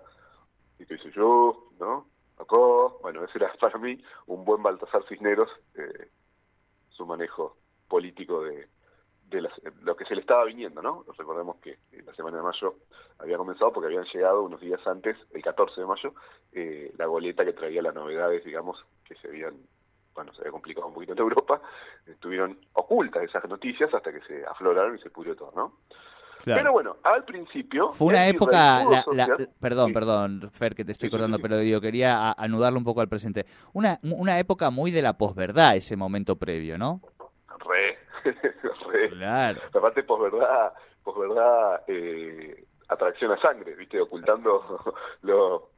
y 0.79 0.85
que 0.85 0.95
dice 0.95 1.11
yo, 1.15 1.69
¿no? 1.79 2.07
Acá, 2.37 2.57
bueno, 3.01 3.23
ese 3.23 3.37
era 3.37 3.53
para 3.61 3.77
mí 3.77 4.03
un 4.25 4.43
buen 4.43 4.61
Baltasar 4.61 5.05
Cisneros, 5.07 5.49
eh, 5.75 6.09
su 6.89 7.05
manejo 7.05 7.55
político 7.87 8.43
de, 8.43 8.67
de 9.37 9.41
las- 9.43 9.53
lo 9.81 9.95
que 9.95 10.05
se 10.05 10.15
le 10.15 10.21
estaba 10.21 10.43
viniendo, 10.45 10.81
¿no? 10.81 11.03
Recordemos 11.17 11.57
que 11.57 11.71
eh, 11.91 12.03
la 12.05 12.13
semana 12.15 12.37
de 12.37 12.43
mayo 12.43 12.75
había 13.19 13.37
comenzado 13.37 13.71
porque 13.73 13.87
habían 13.87 14.05
llegado 14.13 14.43
unos 14.43 14.61
días 14.61 14.79
antes, 14.87 15.17
el 15.31 15.41
14 15.41 15.81
de 15.81 15.87
mayo, 15.87 16.13
eh, 16.53 16.93
la 16.97 17.05
goleta 17.05 17.43
que 17.45 17.53
traía 17.53 17.81
las 17.81 17.93
novedades, 17.95 18.43
digamos, 18.43 18.83
que 19.05 19.15
se 19.15 19.27
habían, 19.27 19.55
bueno, 20.15 20.33
se 20.33 20.41
había 20.41 20.51
complicado 20.51 20.87
un 20.87 20.93
poquito 20.93 21.13
en 21.13 21.19
Europa, 21.19 21.61
estuvieron 22.05 22.59
ocultas 22.73 23.23
esas 23.23 23.43
noticias 23.49 23.93
hasta 23.93 24.11
que 24.11 24.21
se 24.21 24.45
afloraron 24.45 24.95
y 24.95 24.99
se 25.01 25.09
pudrió 25.09 25.35
todo, 25.35 25.51
¿no? 25.55 25.77
Claro. 26.43 26.59
Pero 26.59 26.71
bueno, 26.73 26.97
al 27.03 27.23
principio... 27.23 27.93
Fue 27.93 28.07
una 28.07 28.27
época, 28.27 28.83
la- 28.83 29.05
la- 29.13 29.37
perdón, 29.61 29.87
Sí. 29.87 29.93
perdón, 29.93 30.49
Fer, 30.51 30.75
que 30.75 30.83
te 30.83 30.91
estoy 30.91 31.07
Sí, 31.07 31.11
cortando, 31.11 31.37
sí, 31.37 31.41
pero 31.41 31.57
digo, 31.59 31.79
quería 31.79 32.33
anudarlo 32.33 32.77
un 32.79 32.83
poco 32.83 32.99
al 32.99 33.07
presente. 33.07 33.45
Una, 33.71 33.97
una 34.03 34.37
época 34.37 34.69
muy 34.69 34.91
de 34.91 35.01
la 35.01 35.17
posverdad, 35.17 35.77
ese 35.77 35.95
momento 35.95 36.35
previo, 36.35 36.77
¿no? 36.77 36.99
Claro. 39.09 39.61
Aparte, 39.73 40.03
posverdad, 40.03 40.73
posverdad, 41.03 41.81
eh, 41.87 42.65
atracción 42.87 43.31
a 43.31 43.41
sangre, 43.41 43.75
¿viste? 43.75 43.99
Ocultando 43.99 44.95
lo, 45.21 45.69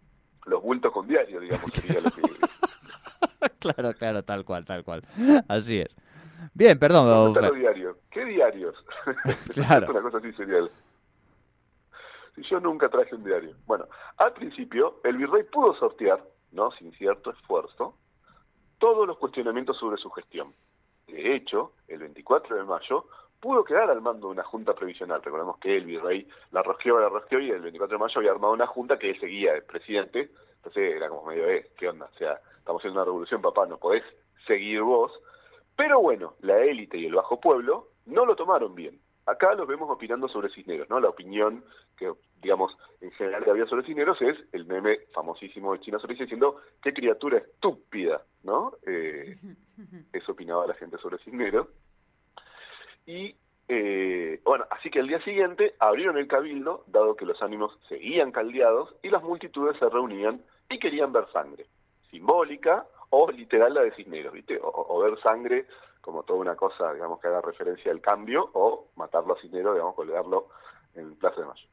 los 0.46 0.62
bultos 0.62 0.92
con 0.92 1.08
diario, 1.08 1.40
digamos, 1.40 1.72
sería 1.74 2.02
lo 2.02 2.12
que... 2.12 2.22
claro, 3.60 3.94
claro, 3.94 4.24
tal 4.24 4.46
cual, 4.46 4.66
tal 4.66 4.84
cual. 4.84 5.04
Así 5.48 5.80
es. 5.80 5.96
Bien, 6.54 6.78
perdón. 6.78 7.08
¿Dónde 7.08 7.40
están 7.40 7.44
Fer. 7.44 7.52
los 7.52 7.60
diarios? 7.60 7.98
¿Qué 8.12 8.26
diarios? 8.26 8.76
Claro. 9.54 9.92
Una 9.92 10.02
cosa 10.02 10.18
así 10.18 10.32
sería. 10.34 10.60
Si 12.36 12.44
yo 12.44 12.60
nunca 12.60 12.90
traje 12.90 13.16
un 13.16 13.24
diario. 13.24 13.56
Bueno, 13.66 13.88
al 14.18 14.34
principio 14.34 15.00
el 15.04 15.18
virrey 15.18 15.44
pudo 15.44 15.74
sortear, 15.76 16.22
no 16.52 16.72
sin 16.72 16.92
cierto 16.94 17.32
esfuerzo, 17.32 17.98
todos 18.78 19.08
los 19.08 19.18
cuestionamientos 19.18 19.78
sobre 19.78 19.98
su 19.98 20.10
gestión. 20.12 20.54
De 21.08 21.36
hecho, 21.36 21.74
el 21.88 22.00
24 22.00 22.56
de 22.56 22.64
mayo 22.64 23.06
pudo 23.40 23.64
quedar 23.64 23.90
al 23.90 24.02
mando 24.02 24.28
de 24.28 24.34
una 24.34 24.44
junta 24.44 24.74
previsional. 24.74 25.22
Recordemos 25.22 25.58
que 25.60 25.78
el 25.78 25.86
virrey 25.86 26.28
la 26.52 26.64
rosqueó, 26.64 27.00
la 27.00 27.10
y 27.40 27.52
el 27.52 27.62
24 27.62 27.98
de 27.98 28.04
mayo 28.04 28.20
había 28.20 28.32
armado 28.32 28.54
una 28.54 28.68
junta 28.68 28.98
que 28.98 29.12
él 29.12 29.20
seguía, 29.20 29.54
el 29.54 29.64
presidente. 29.64 30.32
Entonces 30.58 30.96
era 30.96 31.10
como 31.10 31.26
medio, 31.26 31.48
eh, 31.48 31.70
¿qué 31.78 31.88
onda? 31.90 32.10
O 32.12 32.18
sea, 32.18 32.40
estamos 32.58 32.82
haciendo 32.82 33.00
una 33.00 33.06
revolución, 33.06 33.42
papá, 33.42 33.68
no 33.68 33.78
podés 33.78 34.04
seguir 34.48 34.82
vos. 34.82 35.12
Pero 35.76 36.00
bueno, 36.00 36.34
la 36.42 36.58
élite 36.64 36.98
y 36.98 37.06
el 37.06 37.14
bajo 37.14 37.40
pueblo 37.40 37.90
no 38.06 38.26
lo 38.26 38.36
tomaron 38.36 38.74
bien. 38.74 39.00
Acá 39.26 39.54
los 39.56 39.68
vemos 39.68 39.90
opinando 39.90 40.28
sobre 40.28 40.50
Cisneros, 40.50 40.90
¿no? 40.90 41.00
La 41.00 41.10
opinión 41.10 41.64
que, 41.98 42.12
digamos, 42.46 42.78
en 43.02 43.10
general 43.14 43.44
que 43.44 43.50
había 43.50 43.66
sobre 43.66 43.88
Cisneros 43.88 44.22
es 44.22 44.38
el 44.52 44.68
meme 44.68 45.00
famosísimo 45.14 45.74
de 45.74 45.80
China 45.80 45.98
Solís 45.98 46.20
diciendo, 46.20 46.62
qué 46.80 46.94
criatura 46.94 47.40
estúpida, 47.40 48.22
¿no? 48.44 48.74
Eh, 48.86 49.36
eso 50.14 50.34
opinaba 50.34 50.68
la 50.68 50.76
gente 50.76 51.00
sobre 51.00 51.18
Cisneros. 51.18 51.68
Y, 53.08 53.36
eh, 53.68 54.40
bueno, 54.44 54.66
así 54.70 54.92
que 54.92 55.00
al 55.00 55.08
día 55.08 55.20
siguiente 55.24 55.74
abrieron 55.80 56.20
el 56.20 56.28
cabildo, 56.28 56.84
dado 56.86 57.16
que 57.16 57.26
los 57.26 57.42
ánimos 57.42 57.80
seguían 57.90 58.32
caldeados 58.32 58.96
y 59.02 59.10
las 59.10 59.24
multitudes 59.24 59.76
se 59.80 59.90
reunían 59.90 60.44
y 60.70 60.78
querían 60.78 61.12
ver 61.12 61.26
sangre, 61.34 61.66
simbólica 62.12 62.86
o 63.10 63.32
literal 63.32 63.74
la 63.74 63.82
de 63.82 63.96
Cisneros, 63.96 64.34
¿viste? 64.34 64.60
O, 64.62 64.70
o 64.72 65.00
ver 65.00 65.20
sangre 65.20 65.66
como 66.02 66.22
toda 66.22 66.42
una 66.42 66.56
cosa, 66.56 66.94
digamos, 66.94 67.20
que 67.20 67.28
haga 67.28 67.42
referencia 67.42 67.92
al 67.92 68.02
cambio, 68.02 68.52
o 68.54 68.90
matarlo 68.98 69.34
a 69.34 69.42
Cisneros, 69.42 69.74
digamos, 69.74 69.96
colgarlo 69.96 70.50
en 70.94 71.16
Plaza 71.16 71.42
de 71.42 71.48
Mayo. 71.48 71.68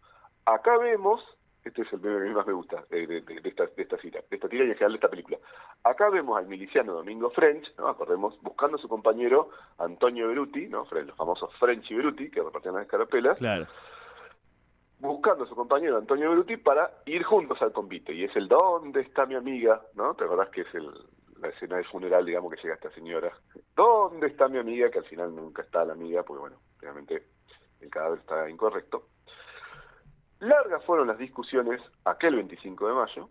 Acá 0.45 0.77
vemos, 0.79 1.23
este 1.65 1.83
es 1.83 1.93
el 1.93 2.01
meme 2.01 2.27
que 2.29 2.35
más 2.35 2.47
me 2.47 2.53
gusta 2.53 2.85
eh, 2.91 3.07
de, 3.07 3.21
de- 3.21 3.41
de 3.41 3.49
esta, 3.49 3.67
de 3.67 3.83
esta 3.83 3.97
tira, 3.97 4.21
de 4.29 4.37
esta 4.37 4.49
tira 4.49 4.65
y 4.65 4.69
en 4.69 4.75
general 4.75 4.93
de 4.93 4.97
esta 4.97 5.09
película. 5.09 5.39
Acá 5.85 6.11
vemos 6.11 6.37
al 6.39 6.47
miliciano 6.47 6.93
Domingo 6.95 7.31
French, 7.31 7.73
¿no? 7.79 7.89
Acordemos, 7.89 8.41
buscando 8.43 8.77
a 8.77 8.81
su 8.81 8.89
compañero 8.89 9.51
Antonio 9.79 10.29
Beruti, 10.29 10.67
¿no? 10.67 10.87
Los 10.91 11.17
famosos 11.17 11.55
French 11.59 11.91
y 11.91 11.95
Beruti, 11.95 12.31
que 12.31 12.43
repartían 12.43 12.75
las 12.75 12.85
escarapelas, 12.85 13.39
Claro. 13.39 13.67
buscando 14.99 15.45
a 15.45 15.47
su 15.49 15.55
compañero 15.55 15.97
Antonio 15.99 16.31
Beruti 16.31 16.57
para 16.57 16.91
ir 17.07 17.23
juntos 17.25 17.61
al 17.63 17.73
convite. 17.73 18.13
Y 18.13 18.25
es 18.25 18.35
el 18.37 18.49
¿dónde 18.49 19.01
está 19.01 19.27
mi 19.27 19.35
amiga? 19.35 19.81
¿No? 19.95 20.15
¿Te 20.15 20.25
acordás 20.25 20.49
que 20.51 20.63
es 20.63 20.75
el, 20.75 20.89
la 21.41 21.49
escena 21.49 21.77
del 21.77 21.87
funeral, 21.87 22.25
digamos, 22.25 22.53
que 22.53 22.61
llega 22.63 22.75
esta 22.75 22.91
señora? 22.91 23.33
¿Dónde 23.77 24.27
está 24.29 24.49
mi 24.49 24.59
amiga? 24.59 24.91
Que 24.91 24.99
al 24.99 25.05
final 25.07 25.35
nunca 25.35 25.63
está 25.63 25.85
la 25.85 25.93
amiga, 25.95 26.23
porque 26.25 26.41
bueno, 26.41 26.57
realmente 26.81 27.23
el 27.81 27.91
cadáver 27.91 28.19
está 28.21 28.49
incorrecto. 28.49 29.09
Largas 30.43 30.85
fueron 30.85 31.07
las 31.07 31.19
discusiones 31.19 31.81
aquel 32.05 32.35
25 32.35 32.89
de 32.89 32.95
mayo, 32.95 33.29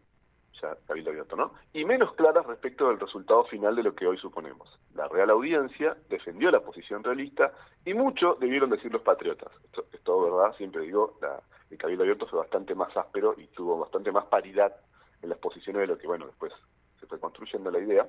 ya 0.62 0.77
cabildo 0.88 1.10
abierto, 1.10 1.36
¿no? 1.36 1.53
Y 1.74 1.84
menos 1.84 2.13
claras 2.13 2.46
respecto 2.46 2.88
del 2.88 3.01
resultado 3.01 3.44
final 3.46 3.75
de 3.75 3.84
lo 3.84 3.94
que 3.94 4.08
hoy 4.08 4.18
suponemos. 4.18 4.80
La 4.96 5.10
Real 5.10 5.30
Audiencia 5.30 5.98
defendió 6.08 6.50
la 6.51 6.62
posición 6.62 7.03
realista 7.03 7.51
y 7.84 7.94
mucho 7.94 8.38
debieron 8.39 8.70
decir 8.70 8.94
los 8.94 9.01
patriotas. 9.01 9.51
Esto 9.65 9.86
es 9.91 10.00
todo 10.03 10.24
verdad, 10.38 10.56
siempre 10.56 10.84
digo, 10.84 11.18
la- 11.22 11.41
el 11.70 11.77
cabildo 11.77 12.03
abierto 12.03 12.27
fue 12.27 12.39
bastante 12.39 12.75
más 12.75 12.96
áspero 12.96 13.36
y 13.38 13.48
tuvo 13.48 13.77
bastante 13.77 14.10
más 14.13 14.25
paridad 14.27 14.74
en 15.22 15.30
las 15.30 15.38
posiciones 15.38 15.82
de 15.82 15.88
lo 15.88 15.98
que, 15.98 16.08
bueno, 16.08 16.27
después 16.27 16.53
se 17.01 17.08
fue 17.08 17.20
construyendo 17.20 17.72
la 17.72 17.80
idea. 17.80 18.08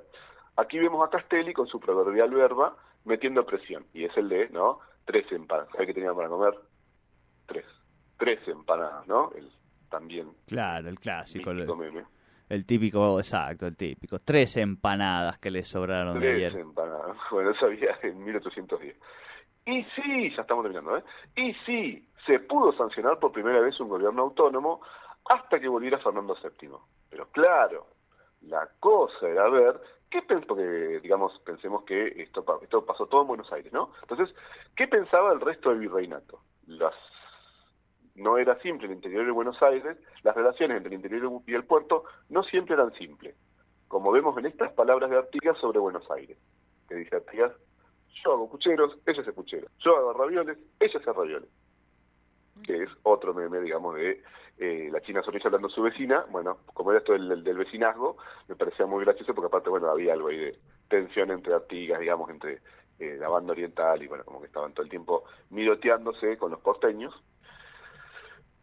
Aquí 0.56 0.78
vemos 0.78 1.04
a 1.04 1.10
Castelli 1.10 1.52
con 1.52 1.66
su 1.66 1.80
proverbial 1.80 2.30
verba 2.30 2.76
metiendo 3.04 3.44
presión, 3.44 3.84
y 3.94 4.04
es 4.04 4.16
el 4.16 4.28
de, 4.28 4.48
¿no? 4.50 4.78
Tres 5.06 5.26
empanadas. 5.32 5.72
¿Sabes 5.72 5.88
qué 5.88 5.94
tenían 5.94 6.14
para 6.14 6.28
comer? 6.28 6.54
Tres. 7.46 7.64
Tres 8.16 8.46
empanadas, 8.48 9.06
¿no? 9.06 9.30
El 9.34 9.50
también 9.90 10.32
Claro, 10.46 10.88
el 10.88 10.98
clásico. 10.98 11.50
El, 11.50 11.66
meme. 11.76 12.04
el 12.48 12.64
típico, 12.64 13.18
exacto, 13.18 13.66
el 13.66 13.76
típico. 13.76 14.18
Tres 14.20 14.56
empanadas 14.56 15.38
que 15.38 15.50
le 15.50 15.62
sobraron 15.64 16.14
de 16.14 16.20
Tres 16.20 16.36
ayer. 16.36 16.56
empanadas. 16.60 17.16
Bueno, 17.30 17.50
eso 17.50 17.66
había 17.66 17.98
en 18.02 18.22
1810. 18.24 18.96
Y 19.66 19.84
sí, 19.94 20.34
ya 20.34 20.42
estamos 20.42 20.64
terminando, 20.64 20.96
¿eh? 20.98 21.04
Y 21.36 21.54
sí, 21.66 22.08
se 22.26 22.40
pudo 22.40 22.72
sancionar 22.72 23.18
por 23.18 23.32
primera 23.32 23.60
vez 23.60 23.78
un 23.80 23.88
gobierno 23.88 24.22
autónomo 24.22 24.80
hasta 25.26 25.60
que 25.60 25.68
volviera 25.68 25.98
Fernando 25.98 26.36
VII. 26.42 26.70
Pero 27.10 27.28
claro, 27.28 27.86
la 28.42 28.68
cosa 28.80 29.28
era 29.28 29.48
ver 29.48 29.80
qué 30.10 30.22
porque 30.22 31.00
digamos 31.02 31.38
pensemos 31.44 31.84
que 31.84 32.22
esto 32.22 32.44
esto 32.62 32.84
pasó 32.84 33.06
todo 33.06 33.22
en 33.22 33.28
Buenos 33.28 33.52
Aires, 33.52 33.72
¿no? 33.72 33.92
Entonces, 34.02 34.34
¿qué 34.76 34.88
pensaba 34.88 35.32
el 35.32 35.40
resto 35.40 35.70
del 35.70 35.78
virreinato? 35.78 36.40
Las 36.66 36.94
no 38.14 38.36
era 38.38 38.58
simple 38.60 38.86
el 38.86 38.92
interior 38.94 39.24
de 39.24 39.30
Buenos 39.32 39.62
Aires, 39.62 39.96
las 40.22 40.34
relaciones 40.34 40.76
entre 40.76 40.88
el 40.94 40.94
interior 41.02 41.40
y 41.46 41.54
el 41.54 41.64
puerto 41.64 42.04
no 42.28 42.42
siempre 42.44 42.74
eran 42.74 42.92
simples, 42.94 43.34
como 43.88 44.12
vemos 44.12 44.36
en 44.38 44.46
estas 44.46 44.72
palabras 44.72 45.10
de 45.10 45.16
Artigas 45.18 45.56
sobre 45.58 45.78
Buenos 45.78 46.08
Aires, 46.10 46.36
que 46.88 46.94
dice 46.96 47.16
Artigas, 47.16 47.52
yo 48.24 48.32
hago 48.32 48.50
pucheros, 48.50 48.98
ella 49.06 49.22
hace 49.22 49.32
pucheros, 49.32 49.70
yo 49.78 49.96
hago 49.96 50.12
ravioles, 50.12 50.58
ella 50.78 50.98
hace 51.00 51.12
ravioles, 51.12 51.48
que 52.64 52.82
es 52.84 52.90
otro 53.02 53.32
meme, 53.34 53.60
digamos, 53.60 53.94
de 53.96 54.22
eh, 54.58 54.88
la 54.92 55.00
China 55.00 55.22
Sonrisa 55.22 55.48
hablando 55.48 55.68
a 55.68 55.70
su 55.70 55.82
vecina, 55.82 56.24
bueno, 56.30 56.58
como 56.74 56.90
era 56.90 56.98
esto 57.00 57.12
del, 57.14 57.28
del- 57.28 57.42
del 57.44 57.56
vecinazgo, 57.56 58.18
me 58.48 58.54
parecía 58.54 58.86
muy 58.86 59.04
gracioso 59.04 59.34
porque 59.34 59.46
aparte, 59.46 59.70
bueno, 59.70 59.88
había 59.88 60.12
algo 60.12 60.28
ahí 60.28 60.36
de 60.36 60.58
tensión 60.88 61.30
entre 61.30 61.54
Artigas, 61.54 61.98
digamos, 61.98 62.28
entre 62.30 62.60
eh, 62.98 63.16
la 63.18 63.28
banda 63.28 63.52
oriental 63.52 64.02
y, 64.02 64.06
bueno, 64.06 64.24
como 64.24 64.40
que 64.40 64.46
estaban 64.46 64.74
todo 64.74 64.84
el 64.84 64.90
tiempo 64.90 65.24
miroteándose 65.50 66.36
con 66.36 66.50
los 66.52 66.60
porteños, 66.60 67.14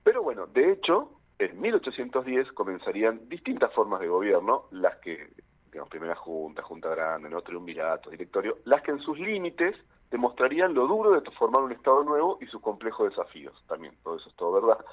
pero 0.09 0.23
bueno, 0.23 0.47
de 0.47 0.71
hecho, 0.71 1.11
en 1.37 1.61
1810 1.61 2.53
comenzarían 2.53 3.29
distintas 3.29 3.71
formas 3.71 3.99
de 3.99 4.07
gobierno, 4.07 4.63
las 4.71 4.95
que, 4.95 5.29
digamos, 5.67 5.87
primera 5.87 6.15
junta, 6.15 6.63
junta 6.63 6.89
grande, 6.89 7.29
¿no? 7.29 7.43
triunvirato, 7.43 8.09
directorio, 8.09 8.57
las 8.65 8.81
que 8.81 8.89
en 8.89 9.01
sus 9.01 9.19
límites 9.19 9.75
demostrarían 10.09 10.73
lo 10.73 10.87
duro 10.87 11.11
de 11.11 11.21
formar 11.29 11.61
un 11.61 11.73
Estado 11.73 12.03
nuevo 12.03 12.39
y 12.41 12.47
sus 12.47 12.59
complejos 12.59 13.11
desafíos. 13.11 13.53
También, 13.67 13.93
todo 14.03 14.15
eso 14.15 14.29
es 14.29 14.35
todo 14.35 14.51
verdad. 14.53 14.83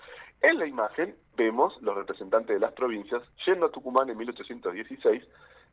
En 0.43 0.59
la 0.59 0.67
imagen 0.67 1.17
vemos 1.35 1.81
los 1.81 1.97
representantes 1.97 2.55
de 2.55 2.61
las 2.61 2.75
provincias 2.75 3.23
yendo 3.47 3.65
a 3.65 3.71
Tucumán 3.71 4.11
en 4.11 4.19
1816, 4.19 5.25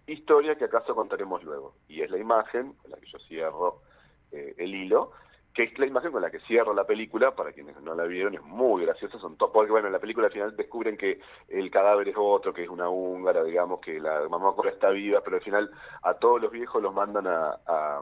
historia 0.08 0.56
que 0.56 0.64
acaso 0.64 0.96
contaremos 0.96 1.44
luego. 1.44 1.74
Y 1.90 2.00
es 2.00 2.10
la 2.10 2.18
imagen, 2.18 2.76
con 2.82 2.92
la 2.92 2.98
que 2.98 3.08
yo 3.08 3.20
cierro 3.28 3.82
eh, 4.32 4.56
el 4.58 4.74
hilo, 4.74 5.12
que 5.54 5.64
es 5.64 5.78
la 5.80 5.86
imagen 5.86 6.12
con 6.12 6.22
la 6.22 6.32
que 6.32 6.40
cierro 6.42 6.74
la 6.74 6.86
película, 6.86 7.36
para 7.36 7.52
quienes 7.52 7.80
no 7.82 7.94
la 7.96 8.06
vieron, 8.06 8.34
es 8.34 8.42
muy 8.42 8.86
graciosa, 8.86 9.20
son 9.20 9.38
porque 9.38 9.72
bueno, 9.72 9.88
en 9.88 9.94
la 9.94 10.00
película 10.00 10.28
al 10.28 10.34
final 10.34 10.56
descubren 10.56 10.98
que 10.98 11.20
el 11.48 11.70
cadáver 11.70 12.08
es 12.10 12.16
otro, 12.18 12.54
que 12.54 12.64
es 12.64 12.70
una 12.70 12.90
húngara, 12.90 13.44
digamos, 13.44 13.80
que 13.80 14.00
la 14.00 14.28
mamá 14.30 14.54
Cora 14.56 14.72
está 14.72 14.90
viva, 14.90 15.22
pero 15.22 15.38
al 15.38 15.44
final 15.44 15.72
a 16.02 16.16
todos 16.16 16.42
los 16.42 16.52
viejos 16.52 16.82
los 16.82 16.94
mandan 16.94 17.28
a, 17.28 17.60
a- 17.68 18.02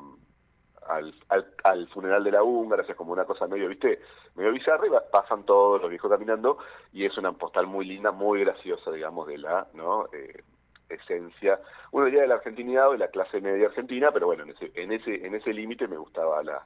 al, 0.87 1.13
al, 1.29 1.53
al 1.63 1.87
funeral 1.89 2.23
de 2.23 2.31
la 2.31 2.43
húngara, 2.43 2.83
o 2.83 2.85
es 2.85 2.95
como 2.95 3.13
una 3.13 3.25
cosa 3.25 3.47
medio, 3.47 3.67
viste, 3.67 3.99
medio 4.35 4.51
bizarra, 4.51 4.87
y 4.87 4.89
va- 4.89 5.03
pasan 5.11 5.45
todos 5.45 5.79
los 5.81 5.89
viejos 5.89 6.09
caminando, 6.09 6.57
y 6.91 7.05
es 7.05 7.17
una 7.17 7.31
postal 7.33 7.67
muy 7.67 7.85
linda, 7.85 8.11
muy 8.11 8.41
graciosa, 8.41 8.91
digamos, 8.91 9.27
de 9.27 9.37
la, 9.37 9.67
¿no? 9.73 10.07
Eh, 10.13 10.43
esencia, 10.89 11.59
uno 11.91 12.05
diría 12.05 12.21
de 12.21 12.27
la 12.27 12.35
argentinidad 12.35 12.89
o 12.89 12.91
de 12.93 12.97
la 12.97 13.07
clase 13.09 13.39
media 13.39 13.67
argentina, 13.67 14.11
pero 14.11 14.25
bueno, 14.25 14.43
en 14.43 14.49
ese, 14.51 14.71
en 14.75 14.91
ese, 14.91 15.25
en 15.25 15.35
ese 15.35 15.53
límite 15.53 15.87
me 15.87 15.97
gustaba 15.97 16.43
la, 16.43 16.65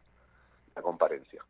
la 0.75 0.81
comparencia. 0.81 1.41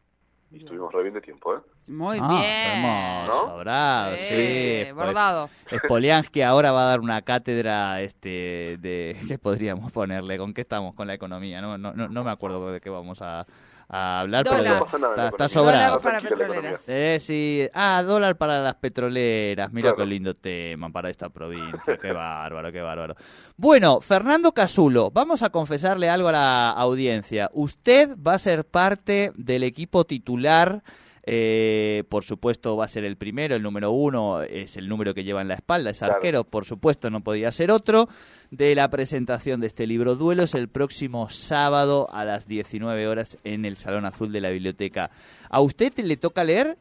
Y 0.51 0.59
estuvimos 0.59 0.93
re 0.93 1.01
bien 1.01 1.15
de 1.15 1.21
tiempo, 1.21 1.55
¿eh? 1.55 1.59
Muy 1.87 2.17
Ah, 2.21 2.29
bien. 2.29 2.85
hermoso, 2.85 3.47
¿No? 3.47 3.57
bravo, 3.57 4.15
sí. 4.15 4.21
Eh, 4.29 4.91
pues, 4.93 5.05
bordado. 5.07 5.49
Spoliansky 5.85 6.41
ahora 6.43 6.71
va 6.71 6.83
a 6.83 6.85
dar 6.89 6.99
una 7.01 7.21
cátedra 7.23 7.99
este 8.01 8.77
de 8.79 9.17
¿qué 9.27 9.37
podríamos 9.39 9.91
ponerle? 9.91 10.37
¿Con 10.37 10.53
qué 10.53 10.61
estamos 10.61 10.93
con 10.93 11.07
la 11.07 11.15
economía? 11.15 11.61
No 11.61 11.77
no 11.77 11.93
no, 11.93 12.07
no 12.07 12.23
me 12.23 12.31
acuerdo 12.31 12.71
de 12.71 12.79
qué 12.79 12.89
vamos 12.89 13.21
a, 13.21 13.45
a 13.87 14.19
hablar, 14.21 14.43
Dólar. 14.45 14.83
pero 14.91 14.99
No 14.99 15.09
está, 15.11 15.27
está 15.27 15.47
sobrado. 15.49 15.99
Dólar 15.99 16.01
para 16.01 16.21
petroleras. 16.21 16.83
Eh, 16.87 17.19
sí. 17.21 17.67
Ah, 17.73 18.03
dólar 18.05 18.35
para 18.37 18.61
las 18.63 18.75
petroleras. 18.75 19.71
Mira 19.71 19.89
Claro. 19.89 19.97
qué 19.97 20.05
lindo 20.05 20.33
tema 20.35 20.89
para 20.89 21.09
esta 21.09 21.29
provincia. 21.29 21.97
Qué 22.01 22.11
bárbaro, 22.11 22.71
qué 22.71 22.81
bárbaro. 22.81 23.15
Bueno, 23.57 24.01
Fernando 24.01 24.51
Casulo, 24.53 25.11
vamos 25.11 25.43
a 25.43 25.49
confesarle 25.49 26.09
algo 26.09 26.29
a 26.29 26.31
la 26.31 26.69
audiencia. 26.71 27.49
Usted 27.53 28.15
va 28.17 28.33
a 28.33 28.39
ser 28.39 28.65
parte 28.65 29.31
del 29.35 29.63
equipo 29.63 30.03
titular. 30.05 30.81
Eh, 31.27 32.03
por 32.09 32.23
supuesto 32.23 32.77
va 32.77 32.85
a 32.85 32.87
ser 32.87 33.03
el 33.03 33.17
primero, 33.17 33.55
el 33.55 33.63
número 33.63 33.91
uno 33.91 34.41
es 34.43 34.77
el 34.77 34.87
número 34.87 35.13
que 35.13 35.23
lleva 35.23 35.41
en 35.41 35.47
la 35.47 35.55
espalda, 35.55 35.89
es 35.89 35.99
Claro. 35.99 36.15
arquero, 36.15 36.43
por 36.43 36.65
supuesto 36.65 37.09
no 37.09 37.21
podía 37.21 37.51
ser 37.51 37.71
otro, 37.71 38.07
de 38.51 38.75
la 38.75 38.89
presentación 38.89 39.61
de 39.61 39.67
este 39.67 39.87
libro 39.87 40.15
Duelos 40.15 40.53
el 40.53 40.67
próximo 40.69 41.29
sábado 41.29 42.07
a 42.11 42.25
las 42.25 42.47
19 42.47 43.07
horas 43.07 43.37
en 43.43 43.65
el 43.65 43.77
Salón 43.77 44.05
Azul 44.05 44.31
de 44.31 44.41
la 44.41 44.49
Biblioteca. 44.51 45.09
¿A 45.49 45.61
usted 45.61 45.93
le 45.99 46.17
toca 46.17 46.43
leer? 46.43 46.77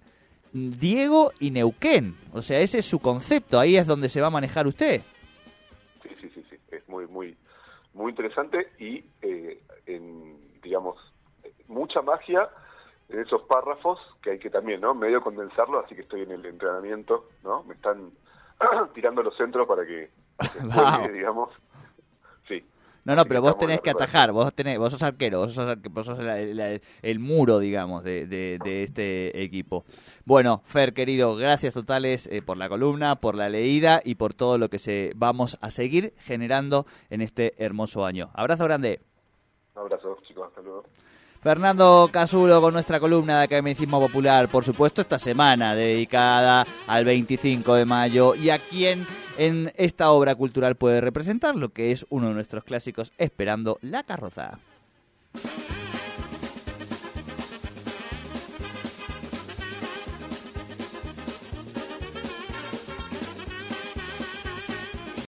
Diego 0.53 1.33
y 1.41 1.51
Neuquén. 1.51 2.17
O 2.33 2.41
sea, 2.43 2.61
ese 2.61 2.79
es 2.79 2.87
su 2.87 3.01
concepto, 3.01 3.59
ahí 3.59 3.77
es 3.77 3.87
donde 3.87 4.09
se 4.09 4.21
va 4.21 4.29
a 4.29 4.31
manejar 4.31 4.67
usted. 4.67 5.03
Sí, 6.03 6.09
sí, 6.21 6.31
sí, 6.35 6.45
sí. 6.51 6.57
Es 6.71 6.89
muy, 6.89 7.07
muy, 7.09 7.37
muy 7.93 8.11
interesante 8.11 8.69
y, 8.79 9.03
eh, 9.23 9.61
en, 9.87 10.37
digamos, 10.63 10.97
mucha 11.67 12.03
magia 12.03 12.49
en 13.09 13.21
esos 13.21 13.43
párrafos 13.43 13.99
que 14.23 14.31
hay 14.33 14.39
que 14.39 14.51
también, 14.51 14.81
¿no? 14.81 14.95
Medio 14.95 15.21
condensarlo, 15.21 15.81
así 15.85 15.95
que 15.95 16.03
estoy 16.03 16.23
en 16.23 16.33
el 16.33 16.45
entrenamiento, 16.47 17.31
¿no? 17.43 17.63
Me 17.65 17.75
están 17.75 18.13
tirando 18.95 19.23
los 19.23 19.37
centros 19.37 19.67
para 19.69 19.85
que, 19.87 20.11
Wow. 20.63 21.13
digamos. 21.13 21.51
Sí. 22.49 22.65
No, 23.05 23.15
no, 23.15 23.27
pero 23.27 23.43
vos 23.43 23.59
tenés 23.59 23.77
en 23.77 23.83
que 23.83 23.91
atajar, 23.91 24.33
vos 24.33 24.55
tenés, 24.55 24.79
vos 24.79 24.91
sos 24.91 25.03
arquero, 25.03 25.41
vos 25.41 25.53
sos, 25.53 25.77
vos 25.91 26.07
sos 26.07 26.19
la- 26.21 26.39
la- 26.39 26.81
el 27.03 27.19
muro, 27.19 27.59
digamos, 27.59 28.03
de, 28.03 28.27
de- 28.27 28.59
de 28.65 28.83
este 28.83 29.43
equipo. 29.43 29.85
Bueno, 30.25 30.63
Fer, 30.65 30.95
querido, 30.95 31.37
gracias 31.37 31.75
totales 31.75 32.27
eh, 32.29 32.41
por 32.41 32.57
la 32.57 32.71
columna, 32.71 33.17
por 33.17 33.35
la 33.35 33.51
leída 33.51 34.01
y 34.03 34.15
por 34.15 34.33
todo 34.33 34.57
lo 34.57 34.71
que 34.71 34.79
se 34.79 35.13
vamos 35.17 35.59
a 35.61 35.71
seguir 35.71 36.15
generando 36.19 36.87
en 37.11 37.21
este 37.21 37.53
hermoso 37.63 38.07
año. 38.07 38.31
Abrazo 38.33 38.65
grande. 38.65 39.01
Un 39.75 39.83
abrazo, 39.83 40.17
chicos, 40.27 40.49
hasta 40.49 40.63
luego. 40.63 40.85
Fernando 41.45 42.09
Casulo 42.11 42.59
con 42.63 42.73
nuestra 42.73 42.99
columna 42.99 43.37
de 43.37 43.45
Academicismo 43.45 44.01
Popular, 44.01 44.49
por 44.49 44.65
supuesto, 44.65 45.03
esta 45.03 45.19
semana 45.19 45.75
dedicada 45.75 46.67
al 46.87 47.05
25 47.05 47.75
de 47.75 47.85
mayo 47.85 48.35
y 48.35 48.49
a 48.49 48.59
quien 48.59 49.07
en 49.37 49.71
esta 49.77 50.11
obra 50.11 50.35
cultural 50.37 50.77
puede 50.77 51.03
representar 51.03 51.55
lo 51.55 51.69
que 51.69 51.93
es 51.93 52.07
uno 52.09 52.29
de 52.29 52.35
nuestros 52.35 52.65
clásicos, 52.65 53.13
Esperando 53.19 53.79
la 53.83 54.05
carroza. 54.05 54.59